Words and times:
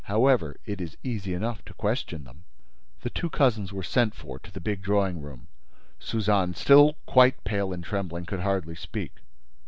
However, 0.05 0.57
it 0.65 0.81
is 0.81 0.97
easy 1.03 1.35
enough 1.35 1.63
to 1.65 1.75
question 1.75 2.23
them." 2.23 2.43
The 3.01 3.11
two 3.11 3.29
cousins 3.29 3.71
were 3.71 3.83
sent 3.83 4.15
for 4.15 4.39
to 4.39 4.51
the 4.51 4.59
big 4.59 4.81
drawing 4.81 5.21
room. 5.21 5.47
Suzanne, 5.99 6.55
still 6.55 6.93
quite 7.05 7.43
pale 7.43 7.71
and 7.71 7.83
trembling, 7.83 8.25
could 8.25 8.39
hardly 8.39 8.73
speak. 8.73 9.17